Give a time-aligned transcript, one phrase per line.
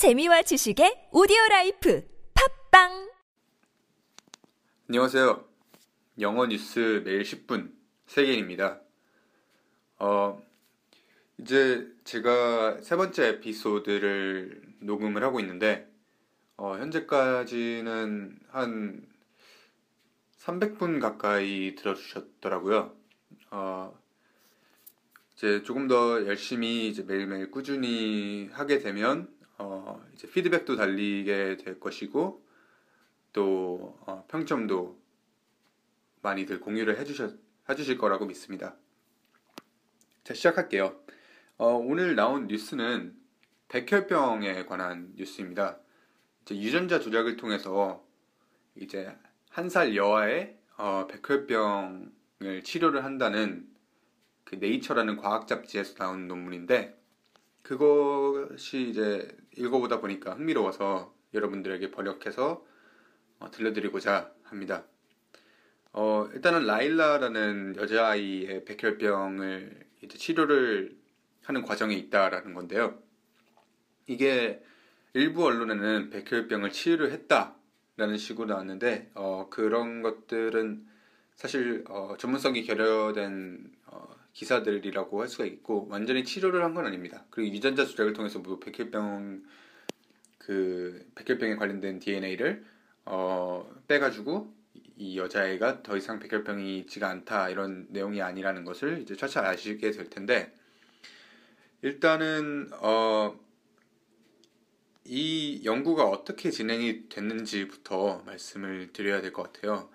[0.00, 2.02] 재미와 지식의 오디오 라이프
[2.70, 3.10] 팟빵
[4.88, 5.44] 안녕하세요.
[6.20, 7.70] 영어 뉴스 매일 10분
[8.06, 8.80] 세계인입니다.
[9.98, 10.42] 어,
[11.36, 15.86] 이제 제가 세 번째 에피소드를 녹음을 하고 있는데
[16.56, 19.06] 어, 현재까지는 한
[20.38, 22.96] 300분 가까이 들어주셨더라고요.
[23.50, 24.00] 어,
[25.34, 32.46] 이제 조금 더 열심히 이제 매일매일 꾸준히 하게 되면 어, 이제 피드백도 달리게 될 것이고
[33.34, 34.98] 또 어, 평점도
[36.22, 37.34] 많이들 공유를 해주셔,
[37.68, 38.74] 해주실 거라고 믿습니다.
[40.24, 40.98] 자 시작할게요.
[41.58, 43.14] 어, 오늘 나온 뉴스는
[43.68, 45.78] 백혈병에 관한 뉴스입니다.
[46.50, 48.04] 유전자 조작을 통해서
[48.74, 49.16] 이제
[49.50, 53.68] 한 살 여아의 어, 백혈병을 치료를 한다는
[54.44, 56.99] 그 네이처라는 과학 잡지에서 나온 논문인데
[57.62, 62.64] 그것이 이제 읽어보다 보니까 흥미로워서 여러분들에게 번역해서
[63.40, 64.84] 어, 들려드리고자 합니다.
[65.92, 70.96] 어, 일단은 라일라라는 여자아이의 백혈병을 이제 치료를
[71.42, 72.98] 하는 과정에 있다라는 건데요.
[74.06, 74.62] 이게
[75.14, 80.86] 일부 언론에는 백혈병을 치료를 했다라는 식으로 나왔는데 어, 그런 것들은
[81.34, 87.24] 사실 어, 전문성이 결여된 어, 기사들이라고 할 수가 있고 완전히 치료를 한 건 아닙니다.
[87.30, 89.42] 그리고 유전자 조작을 통해서 뭐 백혈병
[90.38, 92.64] 그 백혈병에 관련된 DNA를
[93.06, 94.54] 어, 빼가지고
[94.96, 100.08] 이 여자애가 더 이상 백혈병이 있지가 않다 이런 내용이 아니라는 것을 이제 차차 아시게 될
[100.10, 100.52] 텐데
[101.82, 103.38] 일단은 어,
[105.04, 109.90] 이 연구가 어떻게 진행이 됐는지부터 말씀을 드려야 될 것 같아요.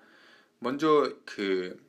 [0.60, 1.80] 먼저 그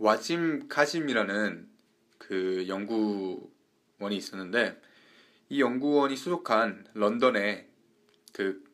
[0.00, 1.68] 와짐 카짐이라는
[2.16, 4.80] 그 연구원이 있었는데
[5.50, 7.68] 이 연구원이 수속한 런던의
[8.32, 8.64] 그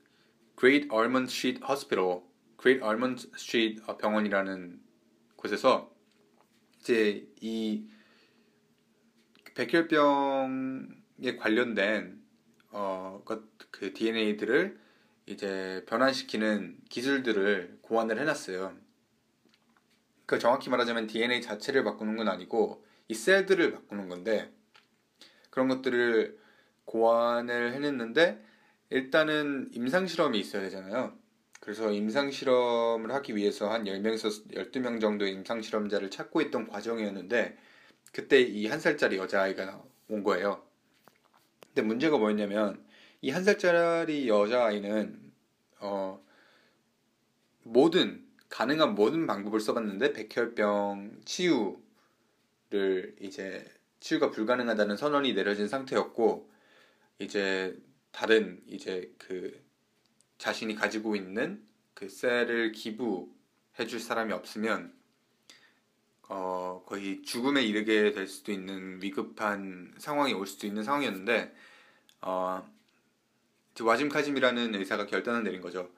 [0.56, 2.20] Great Ormond Street Hospital,
[2.62, 4.80] Great Ormond Street 병원이라는
[5.34, 5.92] 곳에서
[6.78, 7.88] 이제 이
[9.56, 12.22] 백혈병에 관련된
[12.70, 13.24] 어,
[13.72, 14.78] 그 DNA들을
[15.26, 18.85] 이제 변환시키는 기술들을 고안을 해놨어요.
[20.26, 24.52] 그 정확히 말하자면 DNA 자체를 바꾸는 건 아니고 이 셀들을 바꾸는 건데
[25.50, 26.38] 그런 것들을
[26.84, 28.44] 고안을 해냈는데
[28.90, 31.16] 일단은 임상 실험이 있어야 되잖아요.
[31.60, 37.56] 그래서 임상 실험을 하기 위해서 한 10명에서 12명 정도의 임상 실험자를 찾고 있던 과정이었는데
[38.12, 40.62] 그때 이 한 살짜리 여자아이가 온 거예요.
[41.68, 42.84] 근데 문제가 뭐였냐면
[43.22, 45.32] 이 한 살짜리 여자아이는
[45.80, 46.22] 어
[47.64, 48.25] 모든
[48.56, 51.76] 가능한 모든 방법을 써봤는데 백혈병 치유를
[53.20, 56.50] 이제 치유가 불가능하다는 선언이 내려진 상태였고
[57.18, 57.76] 이제
[58.12, 59.62] 다른 이제 그
[60.38, 61.62] 자신이 가지고 있는
[61.92, 64.94] 그 셀을 기부해 줄 사람이 없으면
[66.30, 71.54] 어 거의 죽음에 이르게 될 수도 있는 위급한 상황이 올 수도 있는 상황이었는데
[72.22, 72.66] 어
[73.82, 75.90] 와짐 카짐이라는 의사가 결단을 내린 거죠.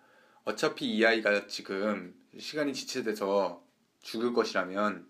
[0.49, 3.63] 어차피 이 아이가 지금 시간이 지체돼서
[4.01, 5.07] 죽을 것이라면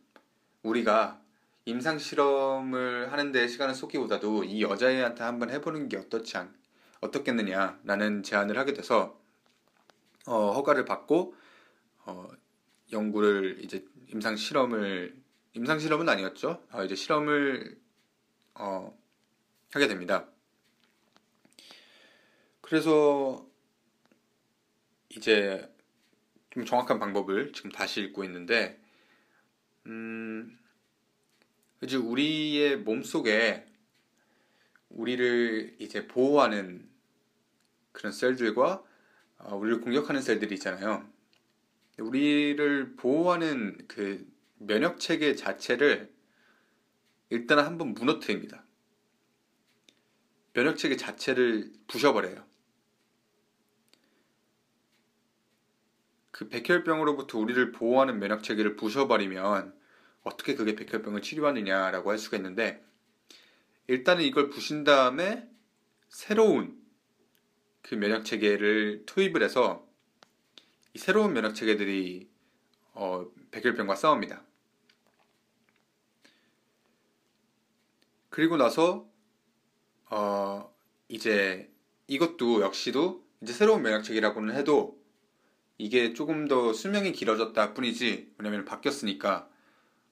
[0.65, 1.23] 우리가
[1.65, 6.53] 임상 실험을 하는데 시간을 쏟기보다도 이 여자애한테 한번 해보는 게 어떻지 않,
[7.01, 9.17] 어떻겠느냐라는 제안을 하게 돼서
[10.27, 11.37] 어, 허가를 받고
[12.07, 12.29] 어,
[12.91, 15.23] 연구를 이제 임상 실험을
[15.53, 16.65] 임상 실험은 아니었죠.
[16.73, 17.79] 어, 이제 실험을
[18.55, 18.93] 어,
[19.71, 20.27] 하게 됩니다.
[22.61, 23.48] 그래서
[25.11, 25.73] 이제
[26.51, 28.81] 좀 정확한 방법을 지금 다시 읽고 있는데,
[29.87, 30.59] 음,
[31.83, 33.65] 이제 우리의 몸 속에
[34.89, 36.89] 우리를 이제 보호하는
[37.93, 38.85] 그런 셀들과
[39.39, 41.09] 어, 우리를 공격하는 셀들이 있잖아요.
[41.99, 44.27] 우리를 보호하는 그
[44.59, 46.13] 면역 체계 자체를
[47.31, 48.65] 일단 한번 무너뜨립니다.
[50.53, 52.45] 면역 체계 자체를 부셔버려요.
[56.39, 59.75] 그 백혈병으로부터 우리를 보호하는 면역 체계를 부셔버리면
[60.23, 62.81] 어떻게 그게 백혈병을 치료하느냐라고 할 수가 있는데
[63.89, 65.51] 일단은 이걸 부신 다음에
[66.09, 66.81] 새로운
[67.83, 69.85] 그 면역 체계를 투입을 해서
[70.95, 72.31] 이 새로운 면역 체계들이
[72.93, 74.45] 어, 백혈병과 싸웁니다.
[78.31, 79.11] 그리고 나서
[80.09, 80.73] 어,
[81.09, 81.69] 이제
[82.07, 84.98] 이것도 역시도 이제 새로운 면역 체계라고는 해도
[85.79, 89.49] 이게 조금 더 수명이 길어졌다 뿐이지 왜냐면 바뀌었으니까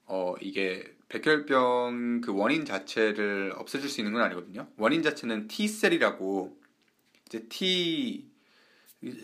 [0.06, 4.68] 어 이게 백혈병 그 원인 자체를 없애줄 수 있는 건 아니거든요.
[4.76, 6.56] 원인 자체는 T셀이라고
[7.26, 8.28] 이제 T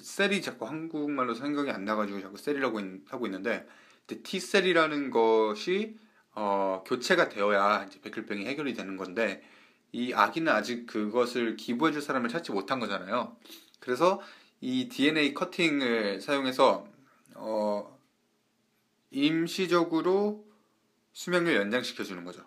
[0.03, 3.67] 셀이 자꾸 한국말로 생각이 안 나가지고 자꾸 셀이라고 있- 하고 있는데
[4.07, 5.97] 이제 T 셀이라는 것이
[6.35, 9.43] 어, 교체가 되어야 이제 백혈병이 해결이 되는 건데
[9.93, 13.37] 이 아기는 아직 그것을 기부해줄 사람을 찾지 못한 거잖아요.
[13.81, 14.21] 그래서
[14.63, 16.87] 이 DNA 커팅을 사용해서
[17.35, 17.99] 어,
[19.11, 20.45] 임시적으로
[21.13, 22.45] 수명을 연장시켜 주는 거죠.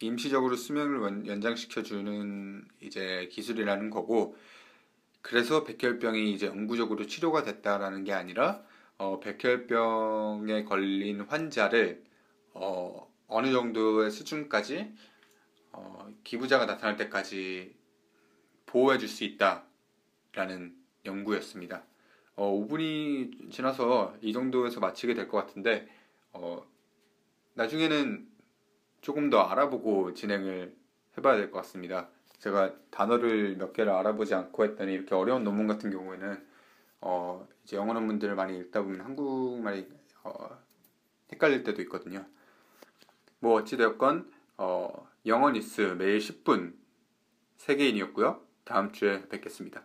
[0.00, 4.36] 임시적으로 수명을 원- 연장시켜 주는 이제 기술이라는 거고,
[5.22, 8.64] 그래서 백혈병이 이제 영구적으로 치료가 됐다라는 게 아니라,
[8.98, 12.04] 어, 백혈병에 걸린 환자를,
[12.54, 14.94] 어, 어느 정도의 수준까지,
[15.72, 17.74] 어, 기부자가 나타날 때까지
[18.66, 21.84] 보호해 줄 수 있다라는 연구였습니다.
[22.36, 25.88] 어, 5분이 지나서 이 정도에서 마치게 될 것 같은데,
[26.32, 26.64] 어,
[27.54, 28.28] 나중에는
[29.02, 30.74] 조금 더 알아보고 진행을
[31.18, 32.08] 해봐야 될 것 같습니다.
[32.38, 36.44] 제가 단어를 몇 개를 알아보지 않고 했더니 이렇게 어려운 논문 같은 경우에는
[37.02, 39.86] 어 이제 영어 논문들을 많이 읽다 보면 한국말이
[40.24, 40.58] 어
[41.32, 42.24] 헷갈릴 때도 있거든요.
[43.38, 46.74] 뭐 어찌되었건 어 영어 뉴스 매일 10분
[47.58, 48.40] 세계인이었고요.
[48.64, 49.84] 다음 주에 뵙겠습니다.